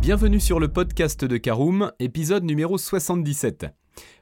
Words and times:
Bienvenue 0.00 0.40
sur 0.40 0.60
le 0.60 0.68
podcast 0.68 1.26
de 1.26 1.36
Caroom, 1.36 1.92
épisode 1.98 2.44
numéro 2.44 2.78
77. 2.78 3.66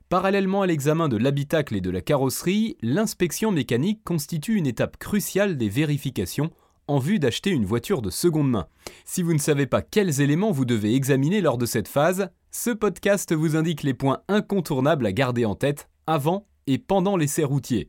Parallèlement 0.09 0.63
à 0.63 0.67
l'examen 0.67 1.09
de 1.09 1.17
l'habitacle 1.17 1.77
et 1.77 1.81
de 1.81 1.91
la 1.91 2.01
carrosserie, 2.01 2.77
l'inspection 2.83 3.53
mécanique 3.53 4.03
constitue 4.03 4.57
une 4.57 4.67
étape 4.67 4.97
cruciale 4.97 5.57
des 5.57 5.69
vérifications 5.69 6.51
en 6.89 6.99
vue 6.99 7.21
d'acheter 7.21 7.51
une 7.51 7.65
voiture 7.65 8.03
de 8.03 8.11
seconde 8.11 8.51
main. 8.51 8.67
Si 9.05 9.23
vous 9.23 9.35
ne 9.35 9.39
savez 9.39 9.67
pas 9.67 9.81
quels 9.81 10.21
éléments 10.21 10.51
vous 10.51 10.65
devez 10.65 10.97
examiner 10.97 11.41
lors 11.41 11.59
de 11.59 11.67
cette 11.67 11.89
phase, 11.89 12.31
ce 12.51 12.71
podcast 12.71 13.33
vous 13.33 13.55
indique 13.55 13.85
les 13.85 13.95
points 13.95 14.23
incontournables 14.27 15.07
à 15.07 15.13
garder 15.13 15.45
en 15.45 15.55
tête 15.55 15.89
avant 16.09 16.49
et 16.67 16.79
pendant 16.79 17.17
l'essai 17.17 17.45
routier. 17.45 17.89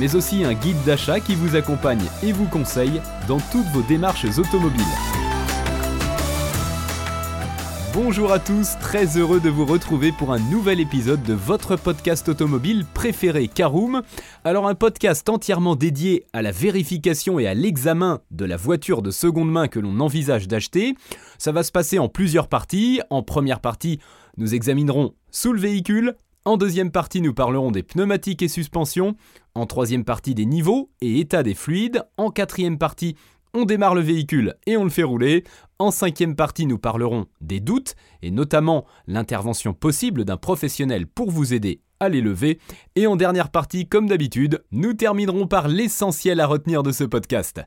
mais 0.00 0.14
aussi 0.14 0.44
un 0.44 0.54
guide 0.54 0.82
d'achat 0.84 1.20
qui 1.20 1.34
vous 1.34 1.56
accompagne 1.56 2.04
et 2.22 2.32
vous 2.32 2.46
conseille 2.46 3.00
dans 3.26 3.38
toutes 3.38 3.66
vos 3.68 3.82
démarches 3.82 4.26
automobiles. 4.38 4.82
Bonjour 7.94 8.32
à 8.32 8.38
tous, 8.38 8.78
très 8.80 9.16
heureux 9.16 9.40
de 9.40 9.48
vous 9.48 9.66
retrouver 9.66 10.12
pour 10.12 10.32
un 10.32 10.38
nouvel 10.38 10.78
épisode 10.78 11.22
de 11.24 11.34
votre 11.34 11.74
podcast 11.74 12.28
automobile 12.28 12.84
préféré 12.94 13.48
Caroom. 13.48 14.02
Alors 14.44 14.68
un 14.68 14.76
podcast 14.76 15.28
entièrement 15.28 15.74
dédié 15.74 16.24
à 16.32 16.42
la 16.42 16.52
vérification 16.52 17.40
et 17.40 17.48
à 17.48 17.54
l'examen 17.54 18.20
de 18.30 18.44
la 18.44 18.56
voiture 18.56 19.02
de 19.02 19.10
seconde 19.10 19.50
main 19.50 19.66
que 19.66 19.80
l'on 19.80 19.98
envisage 19.98 20.46
d'acheter. 20.46 20.94
Ça 21.38 21.50
va 21.50 21.64
se 21.64 21.72
passer 21.72 21.98
en 21.98 22.08
plusieurs 22.08 22.46
parties. 22.46 23.00
En 23.10 23.24
première 23.24 23.58
partie, 23.58 23.98
nous 24.36 24.54
examinerons 24.54 25.14
sous 25.32 25.52
le 25.52 25.60
véhicule, 25.60 26.14
en 26.48 26.56
deuxième 26.56 26.90
partie, 26.90 27.20
nous 27.20 27.34
parlerons 27.34 27.70
des 27.70 27.82
pneumatiques 27.82 28.40
et 28.40 28.48
suspensions. 28.48 29.16
En 29.54 29.66
troisième 29.66 30.04
partie, 30.04 30.34
des 30.34 30.46
niveaux 30.46 30.90
et 31.02 31.20
état 31.20 31.42
des 31.42 31.54
fluides. 31.54 32.02
En 32.16 32.30
quatrième 32.30 32.78
partie, 32.78 33.16
on 33.52 33.66
démarre 33.66 33.94
le 33.94 34.00
véhicule 34.00 34.54
et 34.66 34.78
on 34.78 34.84
le 34.84 34.90
fait 34.90 35.02
rouler. 35.02 35.44
En 35.78 35.90
cinquième 35.90 36.36
partie, 36.36 36.64
nous 36.64 36.78
parlerons 36.78 37.26
des 37.42 37.60
doutes 37.60 37.96
et 38.22 38.30
notamment 38.30 38.86
l'intervention 39.06 39.74
possible 39.74 40.24
d'un 40.24 40.38
professionnel 40.38 41.06
pour 41.06 41.30
vous 41.30 41.52
aider 41.52 41.82
à 42.00 42.08
les 42.08 42.22
lever. 42.22 42.58
Et 42.96 43.06
en 43.06 43.16
dernière 43.16 43.50
partie, 43.50 43.86
comme 43.86 44.08
d'habitude, 44.08 44.64
nous 44.72 44.94
terminerons 44.94 45.46
par 45.46 45.68
l'essentiel 45.68 46.40
à 46.40 46.46
retenir 46.46 46.82
de 46.82 46.92
ce 46.92 47.04
podcast. 47.04 47.60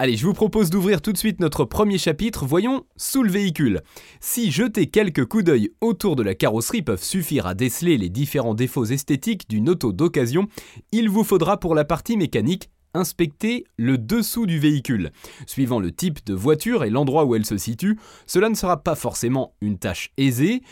Allez, 0.00 0.16
je 0.16 0.26
vous 0.26 0.32
propose 0.32 0.70
d'ouvrir 0.70 1.00
tout 1.00 1.12
de 1.12 1.18
suite 1.18 1.38
notre 1.38 1.64
premier 1.64 1.98
chapitre, 1.98 2.46
voyons 2.46 2.84
sous 2.96 3.22
le 3.22 3.30
véhicule. 3.30 3.80
Si 4.18 4.50
jeter 4.50 4.88
quelques 4.88 5.24
coups 5.24 5.44
d'œil 5.44 5.70
autour 5.80 6.16
de 6.16 6.24
la 6.24 6.34
carrosserie 6.34 6.82
peuvent 6.82 7.02
suffire 7.02 7.46
à 7.46 7.54
déceler 7.54 7.96
les 7.96 8.08
différents 8.08 8.54
défauts 8.54 8.86
esthétiques 8.86 9.48
d'une 9.48 9.68
auto 9.68 9.92
d'occasion, 9.92 10.48
il 10.90 11.08
vous 11.08 11.22
faudra 11.22 11.60
pour 11.60 11.76
la 11.76 11.84
partie 11.84 12.16
mécanique 12.16 12.70
inspecter 12.92 13.64
le 13.76 13.96
dessous 13.96 14.46
du 14.46 14.58
véhicule. 14.58 15.12
Suivant 15.46 15.78
le 15.78 15.92
type 15.92 16.26
de 16.26 16.34
voiture 16.34 16.82
et 16.82 16.90
l'endroit 16.90 17.24
où 17.24 17.36
elle 17.36 17.46
se 17.46 17.56
situe, 17.56 17.96
cela 18.26 18.48
ne 18.48 18.54
sera 18.54 18.82
pas 18.82 18.96
forcément 18.96 19.54
une 19.60 19.78
tâche 19.78 20.10
aisée. 20.16 20.62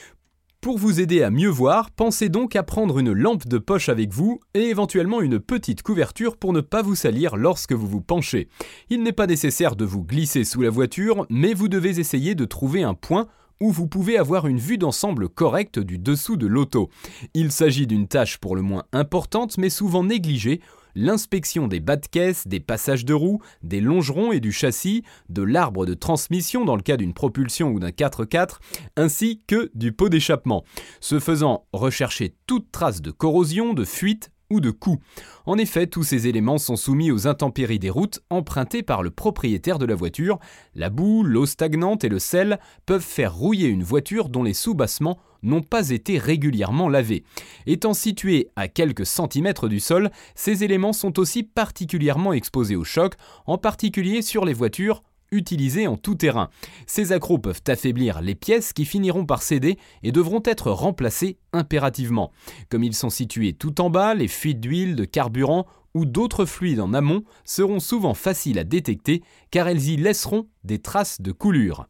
Pour 0.62 0.78
vous 0.78 1.00
aider 1.00 1.24
à 1.24 1.32
mieux 1.32 1.48
voir, 1.48 1.91
pensez 1.91 2.28
donc 2.28 2.55
à 2.55 2.62
prendre 2.62 3.00
une 3.00 3.11
lampe 3.11 3.48
de 3.48 3.58
poche 3.58 3.89
avec 3.89 4.12
vous 4.12 4.39
et 4.55 4.68
éventuellement 4.68 5.20
une 5.20 5.40
petite 5.40 5.83
couverture 5.83 6.36
pour 6.36 6.52
ne 6.52 6.61
pas 6.61 6.83
vous 6.83 6.95
salir 6.95 7.36
lorsque 7.36 7.73
vous 7.73 7.89
vous 7.89 8.00
penchez. 8.00 8.48
Il 8.89 9.02
n'est 9.02 9.11
pas 9.11 9.27
nécessaire 9.27 9.74
de 9.74 9.84
vous 9.84 10.05
glisser 10.05 10.45
sous 10.45 10.62
la 10.62 10.70
voiture, 10.70 11.27
mais 11.28 11.52
vous 11.52 11.67
devez 11.67 11.98
essayer 11.98 12.36
de 12.36 12.45
trouver 12.45 12.84
un 12.84 12.95
point 12.95 13.27
où 13.61 13.72
vous 13.72 13.89
pouvez 13.89 14.17
avoir 14.17 14.46
une 14.46 14.58
vue 14.58 14.78
d'ensemble 14.78 15.28
correcte 15.28 15.80
du 15.80 15.98
dessous 15.98 16.36
de 16.36 16.46
l'auto. 16.46 16.90
Il 17.34 17.51
s'agit 17.51 17.89
d'une 17.89 18.06
tâche 18.06 18.39
pour 18.39 18.55
le 18.55 18.62
moins 18.62 18.84
importante 18.92 19.58
mais 19.58 19.68
souvent 19.68 20.05
négligée 20.05 20.61
l'inspection 20.95 21.69
des 21.69 21.80
bas 21.80 21.97
de 21.97 22.07
caisse, 22.07 22.47
des 22.47 22.61
passages 22.61 23.05
de 23.05 23.14
roues, 23.14 23.41
des 23.63 23.80
longerons 23.80 24.33
et 24.33 24.41
du 24.41 24.53
châssis, 24.53 25.05
de 25.29 25.42
l'arbre 25.42 25.86
de 25.86 25.95
transmission 25.95 26.64
dans 26.64 26.77
le 26.77 26.83
cas 26.83 26.97
d'une 26.97 27.14
propulsion 27.14 27.70
ou 27.70 27.80
d'un 27.80 27.91
4x4, 27.91 28.58
ainsi 28.97 29.42
que 29.47 29.70
du 29.75 29.92
pot 29.92 30.08
d'échappement. 30.08 30.64
Ce 31.01 31.19
faisant, 31.19 31.67
rechercher 31.73 32.35
toute 32.47 32.70
trace 32.73 33.02
de 33.02 33.11
corrosion, 33.11 33.75
de 33.75 33.85
fuite 33.85 34.31
ou 34.52 34.61
de 34.61 34.70
coups. 34.70 35.02
En 35.46 35.58
effet, 35.58 35.86
tous 35.86 36.05
ces 36.05 36.29
éléments 36.29 36.58
sont 36.58 36.77
soumis 36.77 37.11
aux 37.11 37.27
intempéries 37.27 37.79
des 37.79 37.90
routes 37.90 38.20
empruntées 38.30 38.83
par 38.83 39.02
le 39.02 39.11
propriétaire 39.11 39.79
de 39.79 39.86
la 39.86 39.95
voiture. 39.95 40.39
La 40.74 40.90
boue, 40.90 41.24
l'eau 41.24 41.46
stagnante 41.46 42.05
et 42.05 42.08
le 42.08 42.18
sel 42.18 42.61
peuvent 42.86 43.01
faire 43.01 43.35
rouiller 43.35 43.68
une 43.68 43.83
voiture 43.83 44.29
dont 44.29 44.42
les 44.42 44.55
sous-bassements 44.55 45.18
n'ont 45.42 45.63
pas 45.63 45.90
été 45.90 46.18
régulièrement 46.18 46.89
lavés. 46.89 47.24
Étant 47.67 47.95
situés 47.95 48.51
à 48.55 48.68
quelques 48.68 49.07
centimètres 49.07 49.68
du 49.68 49.80
sol, 49.80 50.11
ces 50.35 50.63
éléments 50.63 50.92
sont 50.92 51.19
aussi 51.19 51.42
particulièrement 51.42 52.33
exposés 52.33 52.77
au 52.77 52.84
choc, 52.84 53.14
en 53.46 53.58
particulier 53.58 54.23
sur 54.23 54.45
les 54.45 54.52
voitures 54.52 55.02
utilisées 55.33 55.89
en 55.89 55.97
tout 55.97 56.15
terrain. 56.15 56.51
Ces 56.87 57.11
accros 57.11 57.39
peuvent 57.39 57.63
affaiblir 57.67 58.20
les 58.20 58.37
pièces 58.37 58.73
qui 58.73 58.85
finiront 58.85 59.27
par 59.27 59.43
céder 59.43 59.79
et 60.03 60.13
devront 60.13 60.43
être 60.45 60.70
remplacées 60.70 61.39
impérativement. 61.53 62.31
Comme 62.69 62.85
ils 62.85 62.95
sont 62.95 63.11
situés 63.11 63.53
tout 63.53 63.81
en 63.81 63.91
bas, 63.91 64.15
les 64.15 64.29
fuites 64.29 64.61
d'huile, 64.61 64.95
de 64.95 65.05
carburant 65.05 65.67
ou 65.95 66.07
d'autres 66.07 66.45
fluides 66.45 66.81
en 66.81 66.95
amont 66.95 67.25
seront 67.45 67.81
souvent 67.81 68.15
faciles 68.15 68.59
à 68.59 68.65
détecter 68.65 69.23
car 69.51 69.69
elles 69.69 69.89
y 69.89 69.97
laisseront 69.97 70.47
des 70.65 70.79
traces 70.79 71.20
de 71.20 71.33
coulure. 71.33 71.87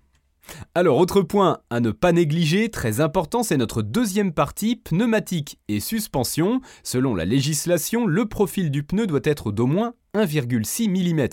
Alors, 0.75 0.99
autre 0.99 1.21
point 1.21 1.59
à 1.71 1.81
ne 1.81 1.91
pas 1.91 2.13
négliger, 2.13 2.71
très 2.71 3.01
important, 3.01 3.43
c'est 3.43 3.57
notre 3.57 3.83
deuxième 3.83 4.33
partie, 4.33 4.77
pneumatique 4.77 5.59
et 5.69 5.81
suspension. 5.81 6.61
Selon 6.83 7.15
la 7.15 7.25
législation, 7.25 8.07
le 8.07 8.27
profil 8.27 8.71
du 8.71 8.83
pneu 8.83 9.07
doit 9.07 9.21
être 9.25 9.53
d'au 9.53 9.67
moins 9.67 9.95
1,6 10.15 10.89
mm. 10.89 11.29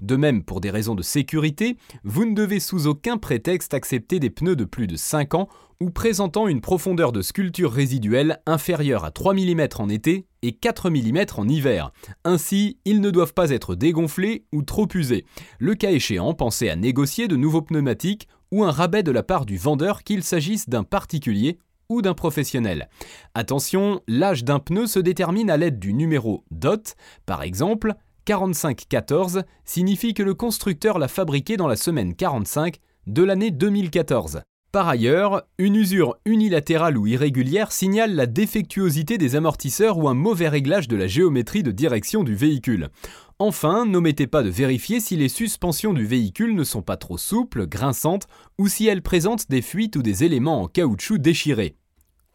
De 0.00 0.16
même, 0.16 0.42
pour 0.42 0.60
des 0.60 0.70
raisons 0.70 0.94
de 0.94 1.02
sécurité, 1.02 1.76
vous 2.04 2.24
ne 2.24 2.34
devez 2.34 2.60
sous 2.60 2.86
aucun 2.86 3.18
prétexte 3.18 3.74
accepter 3.74 4.20
des 4.20 4.30
pneus 4.30 4.56
de 4.56 4.64
plus 4.64 4.86
de 4.86 4.96
5 4.96 5.34
ans 5.34 5.48
ou 5.80 5.90
présentant 5.90 6.46
une 6.46 6.60
profondeur 6.60 7.12
de 7.12 7.22
sculpture 7.22 7.72
résiduelle 7.72 8.40
inférieure 8.46 9.04
à 9.04 9.10
3 9.10 9.34
mm 9.34 9.68
en 9.78 9.88
été 9.88 10.26
et 10.42 10.52
4 10.52 10.90
mm 10.90 11.24
en 11.36 11.48
hiver. 11.48 11.92
Ainsi, 12.24 12.78
ils 12.84 13.00
ne 13.00 13.10
doivent 13.10 13.34
pas 13.34 13.50
être 13.50 13.74
dégonflés 13.74 14.44
ou 14.52 14.62
trop 14.62 14.86
usés. 14.94 15.24
Le 15.58 15.74
cas 15.74 15.90
échéant, 15.90 16.34
pensez 16.34 16.68
à 16.68 16.76
négocier 16.76 17.26
de 17.26 17.36
nouveaux 17.36 17.62
pneumatiques 17.62 18.28
ou 18.52 18.62
un 18.62 18.70
rabais 18.70 19.02
de 19.02 19.10
la 19.10 19.24
part 19.24 19.46
du 19.46 19.56
vendeur 19.56 20.04
qu'il 20.04 20.22
s'agisse 20.22 20.68
d'un 20.68 20.84
particulier 20.84 21.58
ou 21.88 22.02
d'un 22.02 22.14
professionnel. 22.14 22.88
Attention, 23.34 24.00
l'âge 24.06 24.44
d'un 24.44 24.60
pneu 24.60 24.86
se 24.86 25.00
détermine 25.00 25.50
à 25.50 25.56
l'aide 25.56 25.80
du 25.80 25.92
numéro 25.92 26.44
DOT. 26.50 26.94
Par 27.26 27.42
exemple, 27.42 27.94
4514 28.24 29.42
signifie 29.64 30.14
que 30.14 30.22
le 30.22 30.34
constructeur 30.34 30.98
l'a 30.98 31.08
fabriqué 31.08 31.56
dans 31.56 31.66
la 31.66 31.76
semaine 31.76 32.14
45 32.14 32.76
de 33.08 33.22
l'année 33.24 33.50
2014. 33.50 34.42
Par 34.72 34.88
ailleurs, 34.88 35.42
une 35.58 35.76
usure 35.76 36.16
unilatérale 36.24 36.96
ou 36.96 37.06
irrégulière 37.06 37.72
signale 37.72 38.14
la 38.14 38.24
défectuosité 38.24 39.18
des 39.18 39.36
amortisseurs 39.36 39.98
ou 39.98 40.08
un 40.08 40.14
mauvais 40.14 40.48
réglage 40.48 40.88
de 40.88 40.96
la 40.96 41.06
géométrie 41.06 41.62
de 41.62 41.72
direction 41.72 42.24
du 42.24 42.34
véhicule. 42.34 42.88
Enfin, 43.44 43.86
n'omettez 43.86 44.28
pas 44.28 44.44
de 44.44 44.50
vérifier 44.50 45.00
si 45.00 45.16
les 45.16 45.28
suspensions 45.28 45.92
du 45.92 46.06
véhicule 46.06 46.54
ne 46.54 46.62
sont 46.62 46.80
pas 46.80 46.96
trop 46.96 47.18
souples, 47.18 47.66
grinçantes 47.66 48.28
ou 48.56 48.68
si 48.68 48.86
elles 48.86 49.02
présentent 49.02 49.50
des 49.50 49.62
fuites 49.62 49.96
ou 49.96 50.02
des 50.02 50.22
éléments 50.22 50.62
en 50.62 50.68
caoutchouc 50.68 51.18
déchirés. 51.18 51.74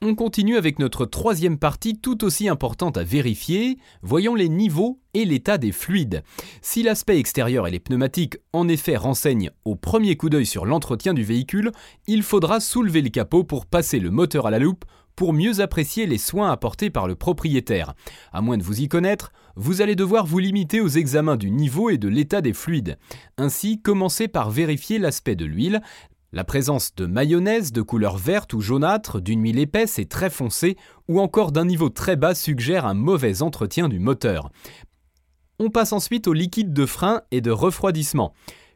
On 0.01 0.15
continue 0.15 0.57
avec 0.57 0.79
notre 0.79 1.05
troisième 1.05 1.57
partie 1.57 1.97
tout 1.97 2.25
aussi 2.25 2.49
importante 2.49 2.97
à 2.97 3.05
vérifier, 3.05 3.77
voyons 4.01 4.35
les 4.35 4.49
niveaux 4.49 4.99
et 5.13 5.23
l'état 5.23 5.57
des 5.57 5.71
fluides. 5.71 6.23
Si 6.61 6.83
l'aspect 6.83 7.19
extérieur 7.19 7.67
et 7.67 7.71
les 7.71 7.79
pneumatiques 7.79 8.35
en 8.51 8.67
effet 8.67 8.97
renseignent 8.97 9.51
au 9.63 9.77
premier 9.77 10.17
coup 10.17 10.29
d'œil 10.29 10.45
sur 10.45 10.65
l'entretien 10.65 11.13
du 11.13 11.23
véhicule, 11.23 11.71
il 12.07 12.21
faudra 12.21 12.59
soulever 12.59 13.01
le 13.01 13.09
capot 13.09 13.45
pour 13.45 13.65
passer 13.65 14.01
le 14.01 14.11
moteur 14.11 14.45
à 14.45 14.51
la 14.51 14.59
loupe 14.59 14.83
pour 15.17 15.33
mieux 15.33 15.61
apprécier 15.61 16.05
les 16.05 16.19
soins 16.19 16.51
apportés 16.51 16.91
par 16.91 17.07
le 17.07 17.15
propriétaire. 17.15 17.95
À 18.31 18.41
moins 18.41 18.57
de 18.57 18.63
vous 18.63 18.81
y 18.81 18.87
connaître, 18.87 19.31
vous 19.57 19.81
allez 19.81 19.95
devoir 19.95 20.27
vous 20.27 20.37
limiter 20.37 20.81
aux 20.81 20.87
examens 20.87 21.35
du 21.35 21.49
niveau 21.49 21.89
et 21.89 21.97
de 21.97 22.07
l'état 22.07 22.41
des 22.41 22.53
fluides. 22.53 22.97
Ainsi, 23.37 23.81
commencez 23.81 24.27
par 24.27 24.51
vérifier 24.51 24.99
l'aspect 24.99 25.35
de 25.35 25.45
l'huile, 25.45 25.81
la 26.31 26.43
présence 26.43 26.93
de 26.93 27.07
mayonnaise 27.07 27.71
de 27.71 27.81
couleur 27.81 28.17
verte 28.17 28.53
ou 28.53 28.61
jaunâtre, 28.61 29.19
d'une 29.19 29.41
huile 29.41 29.57
épaisse 29.57 29.97
et 29.97 30.05
très 30.05 30.29
foncée, 30.29 30.77
ou 31.07 31.19
encore 31.19 31.51
d'un 31.51 31.65
niveau 31.65 31.89
très 31.89 32.15
bas 32.15 32.35
suggère 32.35 32.85
un 32.85 32.93
mauvais 32.93 33.41
entretien 33.41 33.89
du 33.89 33.97
moteur. 33.97 34.51
On 35.57 35.71
passe 35.71 35.91
ensuite 35.91 36.27
au 36.27 36.33
liquide 36.33 36.71
de 36.71 36.85
frein 36.85 37.21
et 37.31 37.41
de 37.41 37.49
refroidissement. 37.49 38.33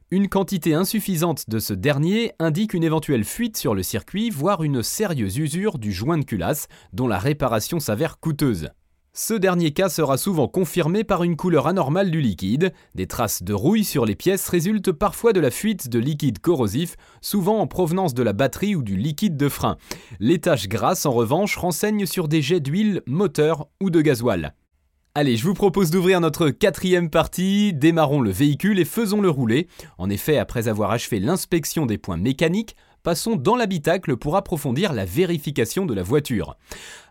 Une 0.10 0.30
quantité 0.30 0.74
insuffisante 0.74 1.48
de 1.48 1.60
ce 1.60 1.74
dernier 1.74 2.32
indique 2.40 2.74
une 2.74 2.84
éventuelle 2.84 3.24
fuite 3.24 3.56
sur 3.56 3.76
le 3.76 3.84
circuit, 3.84 4.32
voire 4.32 4.64
une 4.64 4.82
sérieuse 4.82 5.38
usure 5.38 5.78
du 5.78 5.92
joint 5.92 6.18
de 6.18 6.26
culasse, 6.26 6.68
dont 6.92 7.08
la 7.08 7.20
réparation 7.20 7.80
s'avère 7.80 8.20
coûteuse. 8.20 8.70
Ce 9.14 9.34
dernier 9.34 9.72
cas 9.72 9.90
sera 9.90 10.18
souvent 10.18 10.48
confirmé 10.48 11.04
par 11.04 11.24
une 11.24 11.36
couleur 11.36 11.68
anormale 11.68 12.12
du 12.12 12.22
liquide. 12.22 12.72
Des 12.96 13.08
traces 13.08 13.44
de 13.44 13.54
rouille 13.54 13.84
sur 13.84 14.06
les 14.06 14.16
pièces 14.16 14.48
résultent 14.48 14.94
parfois 14.94 15.34
de 15.34 15.42
la 15.42 15.52
fuite 15.52 15.90
de 15.90 16.00
liquide 16.00 16.40
corrosif, 16.40 16.96
souvent 17.20 17.60
en 17.60 17.68
provenance 17.68 18.14
de 18.14 18.24
la 18.24 18.32
batterie 18.32 18.74
ou 18.74 18.84
du 18.84 18.96
liquide 18.96 19.36
de 19.36 19.50
frein. 19.50 19.76
Les 20.22 20.40
taches 20.40 20.70
grasses, 20.70 21.06
en 21.06 21.12
revanche, 21.12 21.58
renseignent 21.58 22.06
sur 22.06 22.30
des 22.30 22.42
jets 22.42 22.62
d'huile, 22.62 23.02
moteur 23.06 23.68
ou 23.82 23.90
de 23.90 24.00
gasoil. 24.00 24.54
Allez, 25.14 25.36
je 25.36 25.46
vous 25.46 25.54
propose 25.54 25.92
d'ouvrir 25.92 26.22
notre 26.22 26.50
quatrième 26.50 27.10
partie, 27.10 27.74
démarrons 27.74 28.22
le 28.22 28.32
véhicule 28.32 28.80
et 28.80 28.86
faisons-le 28.86 29.30
rouler. 29.30 29.68
En 29.98 30.10
effet, 30.10 30.38
après 30.38 30.70
avoir 30.70 30.90
achevé 30.92 31.20
l'inspection 31.20 31.86
des 31.86 31.98
points 31.98 32.16
mécaniques, 32.16 32.78
passons 33.04 33.36
dans 33.36 33.56
l'habitacle 33.56 34.18
pour 34.18 34.36
approfondir 34.36 34.94
la 34.94 35.06
vérification 35.06 35.86
de 35.86 35.94
la 35.94 36.04
voiture. 36.04 36.58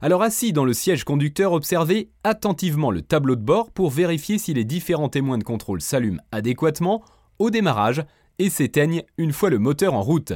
Alors 0.01 0.23
assis 0.23 0.53
dans 0.53 0.65
le 0.65 0.73
siège 0.73 1.05
conducteur, 1.05 1.53
observez 1.53 2.11
attentivement 2.25 2.91
le 2.91 3.03
tableau 3.03 3.37
de 3.37 3.43
bord 3.43 3.71
pour 3.71 3.91
vérifier 3.91 4.39
si 4.39 4.55
les 4.55 4.65
différents 4.65 5.09
témoins 5.09 5.39
de 5.39 5.45
contrôle 5.45 5.81
s'allument 5.81 6.23
adéquatement 6.33 7.03
au 7.39 7.51
démarrage 7.51 8.05
et 8.41 8.49
s'éteignent 8.49 9.03
une 9.19 9.35
fois 9.35 9.51
le 9.51 9.59
moteur 9.59 9.93
en 9.93 10.01
route. 10.01 10.33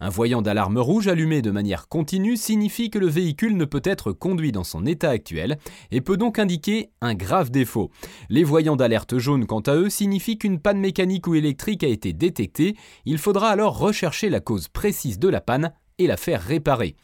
Un 0.00 0.08
voyant 0.08 0.42
d'alarme 0.42 0.78
rouge 0.78 1.08
allumé 1.08 1.42
de 1.42 1.50
manière 1.50 1.88
continue 1.88 2.36
signifie 2.36 2.88
que 2.88 3.00
le 3.00 3.08
véhicule 3.08 3.56
ne 3.56 3.64
peut 3.64 3.82
être 3.82 4.12
conduit 4.12 4.52
dans 4.52 4.62
son 4.62 4.86
état 4.86 5.10
actuel 5.10 5.58
et 5.90 6.00
peut 6.00 6.16
donc 6.16 6.38
indiquer 6.38 6.90
un 7.00 7.14
grave 7.14 7.50
défaut. 7.50 7.90
Les 8.30 8.44
voyants 8.44 8.76
d'alerte 8.76 9.18
jaune 9.18 9.44
quant 9.44 9.58
à 9.60 9.74
eux 9.74 9.90
signifient 9.90 10.38
qu'une 10.38 10.60
panne 10.60 10.78
mécanique 10.78 11.26
ou 11.26 11.34
électrique 11.34 11.82
a 11.82 11.88
été 11.88 12.12
détectée, 12.12 12.76
il 13.04 13.18
faudra 13.18 13.50
alors 13.50 13.76
rechercher 13.76 14.30
la 14.30 14.38
cause 14.38 14.68
précise 14.68 15.18
de 15.18 15.28
la 15.28 15.40
panne 15.40 15.72
et 15.98 16.06
la 16.06 16.16
faire 16.16 16.42
réparer. 16.42 16.96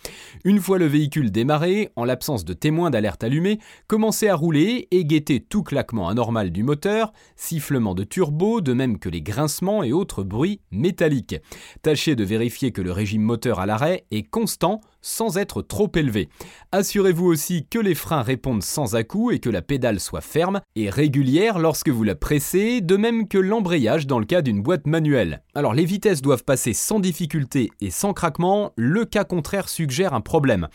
Une 0.45 0.61
fois 0.61 0.79
le 0.79 0.87
véhicule 0.87 1.31
démarré, 1.31 1.91
en 1.97 2.05
l'absence 2.05 2.45
de 2.45 2.53
témoins 2.53 2.91
d'alerte 2.91 3.25
allumés, 3.25 3.59
commencez 3.87 4.29
à 4.29 4.37
rouler 4.37 4.89
et 4.91 5.05
guettez 5.05 5.41
tout 5.41 5.63
claquement 5.63 6.09
anormal 6.09 6.51
du 6.51 6.63
moteur, 6.63 7.13
sifflement 7.37 7.95
de 7.95 8.05
turbo, 8.05 8.61
de 8.61 8.73
même 8.73 8.99
que 8.99 9.09
les 9.09 9.23
grincements 9.23 9.83
et 9.83 9.93
autres 9.93 10.23
bruits 10.23 10.61
métalliques. 10.71 11.37
Tâchez 11.83 12.17
de 12.17 12.25
vérifier 12.25 12.73
que 12.73 12.83
le 12.83 12.93
régime 12.93 13.23
moteur 13.23 13.61
à 13.61 13.67
l'arrêt 13.67 14.05
est 14.11 14.23
constant 14.23 14.81
sans 15.05 15.37
être 15.37 15.63
trop 15.63 15.91
élevé. 15.95 16.29
Assurez-vous 16.73 17.27
aussi 17.27 17.67
que 17.69 17.79
les 17.79 17.95
freins 17.95 18.23
répondent 18.23 18.63
sans 18.63 18.97
à-coups 18.97 19.35
et 19.35 19.39
que 19.39 19.51
la 19.51 19.63
pédale 19.63 20.01
soit 20.01 20.23
ferme 20.23 20.61
et 20.75 20.89
régulière 20.91 21.59
lorsque 21.59 21.91
vous 21.91 22.03
la 22.03 22.15
pressez, 22.15 22.81
de 22.81 22.97
même 22.97 23.29
que 23.29 23.39
l'embrayage 23.39 24.07
dans 24.07 24.19
le 24.19 24.25
cas 24.25 24.43
d'une 24.43 24.63
boîte 24.63 24.87
manuelle. 24.87 25.43
Alors 25.55 25.75
les 25.75 25.85
vitesses 25.85 26.23
doivent 26.23 26.45
passer 26.45 26.73
sans 26.73 27.01
difficulté 27.01 27.71
et 27.81 27.91
sans 27.91 28.15
craquement, 28.15 28.73
le 28.77 29.05
cas 29.05 29.25
contraire 29.25 29.69
suggère 29.69 30.15
un 30.15 30.23
problème. 30.23 30.69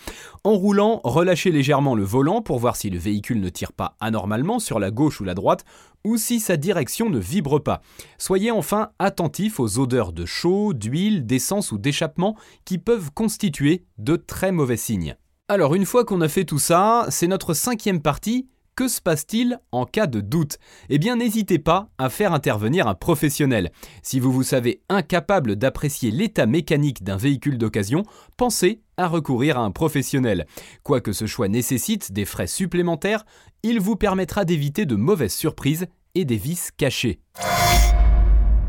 En 0.44 0.54
roulant, 0.54 1.02
relâchez 1.04 1.52
légèrement 1.52 1.96
le 1.96 2.04
volant 2.04 2.42
pour 2.42 2.60
voir 2.60 2.76
si 2.76 2.90
le 2.90 3.00
véhicule 3.00 3.42
ne 3.42 3.50
tire 3.50 3.74
pas 3.74 3.98
anormalement 4.00 4.60
sur 4.60 4.80
la 4.80 4.92
gauche 4.92 5.20
ou 5.22 5.24
la 5.24 5.34
droite 5.34 5.66
ou 6.04 6.18
si 6.18 6.40
sa 6.40 6.58
direction 6.58 7.10
ne 7.10 7.20
vibre 7.20 7.62
pas. 7.62 7.82
Soyez 8.18 8.52
enfin 8.52 8.90
attentif 9.00 9.60
aux 9.60 9.80
odeurs 9.80 10.14
de 10.14 10.26
chaud, 10.26 10.74
d'huile, 10.74 11.26
d'essence 11.26 11.72
ou 11.72 11.78
d'échappement 11.78 12.36
qui 12.66 12.78
peuvent 12.78 13.12
constituer 13.14 13.86
de 13.98 14.16
très 14.16 14.52
mauvais 14.52 14.78
signes. 14.78 15.16
Alors 15.48 15.76
une 15.76 15.86
fois 15.86 16.06
qu'on 16.06 16.22
a 16.22 16.28
fait 16.28 16.46
tout 16.46 16.60
ça, 16.60 17.08
c'est 17.10 17.28
notre 17.28 17.54
cinquième 17.54 18.02
partie, 18.02 18.48
que 18.80 18.88
se 18.88 19.02
passe-t-il 19.02 19.60
en 19.74 19.86
cas 19.86 20.08
de 20.08 20.22
doute? 20.22 20.58
Eh 20.88 21.00
bien, 21.00 21.18
n'hésitez 21.18 21.60
pas 21.60 21.90
à 21.98 22.10
faire 22.10 22.32
intervenir 22.32 22.88
un 22.88 22.96
professionnel. 22.96 23.72
Si 24.04 24.22
vous 24.22 24.32
vous 24.32 24.44
savez 24.44 24.84
incapable 24.88 25.58
d'apprécier 25.58 26.12
l'état 26.12 26.46
mécanique 26.46 27.04
d'un 27.04 27.18
véhicule 27.18 27.58
d'occasion, 27.58 28.04
pensez 28.38 28.82
à 29.00 29.08
recourir 29.08 29.58
à 29.58 29.62
un 29.62 29.72
professionnel. 29.72 30.46
Quoique 30.84 31.14
ce 31.14 31.26
choix 31.26 31.48
nécessite 31.48 32.12
des 32.12 32.26
frais 32.26 32.48
supplémentaires, 32.48 33.26
il 33.64 33.80
vous 33.80 33.96
permettra 33.96 34.46
d'éviter 34.46 34.86
de 34.86 34.96
mauvaises 34.96 35.34
surprises 35.34 35.88
et 36.16 36.26
des 36.26 36.38
vices 36.38 36.72
cachés. 36.76 37.20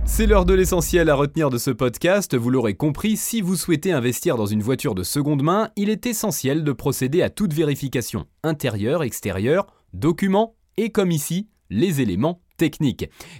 C'est 0.04 0.26
l'heure 0.26 0.44
de 0.44 0.54
l'essentiel 0.54 1.08
à 1.08 1.14
retenir 1.14 1.50
de 1.50 1.58
ce 1.58 1.70
podcast, 1.70 2.36
vous 2.36 2.50
l'aurez 2.50 2.74
compris, 2.74 3.16
si 3.16 3.40
vous 3.40 3.56
souhaitez 3.56 3.92
investir 3.92 4.36
dans 4.36 4.46
une 4.46 4.62
voiture 4.62 4.94
de 4.94 5.02
seconde 5.02 5.42
main, 5.42 5.70
il 5.76 5.88
est 5.90 6.06
essentiel 6.06 6.64
de 6.64 6.72
procéder 6.72 7.22
à 7.22 7.30
toute 7.30 7.52
vérification, 7.52 8.26
intérieure, 8.42 9.02
extérieure, 9.02 9.66
documents 9.92 10.56
et 10.76 10.90
comme 10.90 11.10
ici, 11.10 11.48
les 11.70 12.00
éléments 12.00 12.40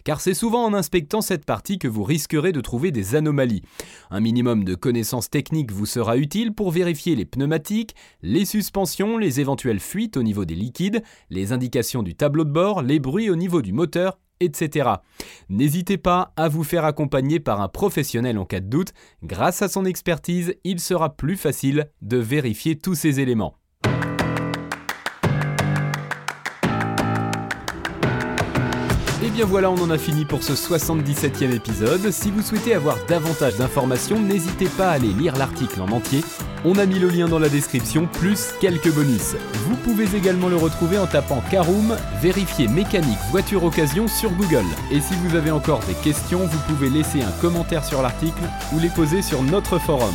Car 0.04 0.20
c'est 0.20 0.34
souvent 0.34 0.64
en 0.64 0.74
inspectant 0.74 1.20
cette 1.20 1.44
partie 1.44 1.78
que 1.78 1.88
vous 1.88 2.04
risquerez 2.04 2.52
de 2.52 2.60
trouver 2.60 2.90
des 2.90 3.14
anomalies. 3.14 3.62
Un 4.10 4.20
minimum 4.20 4.64
de 4.64 4.74
connaissances 4.74 5.30
techniques 5.30 5.72
vous 5.72 5.86
sera 5.86 6.16
utile 6.16 6.52
pour 6.52 6.70
vérifier 6.70 7.16
les 7.16 7.26
pneumatiques, 7.26 7.94
les 8.22 8.44
suspensions, 8.44 9.18
les 9.18 9.40
éventuelles 9.40 9.80
fuites 9.80 10.16
au 10.16 10.22
niveau 10.22 10.44
des 10.44 10.54
liquides, 10.54 11.02
les 11.28 11.52
indications 11.52 12.02
du 12.02 12.14
tableau 12.14 12.44
de 12.44 12.50
bord, 12.50 12.82
les 12.82 12.98
bruits 12.98 13.30
au 13.30 13.36
niveau 13.36 13.62
du 13.62 13.72
moteur 13.72 14.18
etc. 14.40 14.88
N'hésitez 15.48 15.98
pas 15.98 16.32
à 16.36 16.48
vous 16.48 16.64
faire 16.64 16.84
accompagner 16.84 17.40
par 17.40 17.60
un 17.60 17.68
professionnel 17.68 18.38
en 18.38 18.44
cas 18.44 18.60
de 18.60 18.66
doute. 18.66 18.92
Grâce 19.22 19.62
à 19.62 19.68
son 19.68 19.84
expertise, 19.84 20.54
il 20.64 20.80
sera 20.80 21.14
plus 21.14 21.36
facile 21.36 21.90
de 22.02 22.16
vérifier 22.16 22.76
tous 22.76 22.94
ces 22.94 23.20
éléments. 23.20 23.59
Et 29.22 29.28
bien 29.28 29.44
voilà, 29.44 29.70
on 29.70 29.76
en 29.76 29.90
a 29.90 29.98
fini 29.98 30.24
pour 30.24 30.42
ce 30.42 30.54
77e 30.54 31.54
épisode. 31.54 32.10
Si 32.10 32.30
vous 32.30 32.40
souhaitez 32.40 32.72
avoir 32.72 32.96
davantage 33.06 33.56
d'informations, 33.56 34.18
n'hésitez 34.18 34.64
pas 34.64 34.88
à 34.88 34.92
aller 34.92 35.12
lire 35.12 35.36
l'article 35.36 35.82
en 35.82 35.88
entier. 35.88 36.24
On 36.64 36.78
a 36.78 36.86
mis 36.86 36.98
le 36.98 37.08
lien 37.08 37.28
dans 37.28 37.38
la 37.38 37.50
description, 37.50 38.06
plus 38.06 38.54
quelques 38.60 38.90
bonus. 38.90 39.36
Vous 39.66 39.76
pouvez 39.76 40.16
également 40.16 40.48
le 40.48 40.56
retrouver 40.56 40.96
en 40.96 41.06
tapant 41.06 41.42
Caroom, 41.50 41.98
vérifier 42.22 42.66
mécanique 42.66 43.18
voiture 43.30 43.62
occasion 43.64 44.08
sur 44.08 44.30
Google. 44.30 44.64
Et 44.90 45.00
si 45.00 45.12
vous 45.16 45.36
avez 45.36 45.50
encore 45.50 45.80
des 45.80 45.94
questions, 45.94 46.46
vous 46.46 46.58
pouvez 46.66 46.88
laisser 46.88 47.20
un 47.20 47.32
commentaire 47.42 47.84
sur 47.84 48.00
l'article 48.00 48.42
ou 48.72 48.78
les 48.78 48.88
poser 48.88 49.20
sur 49.20 49.42
notre 49.42 49.78
forum. 49.78 50.14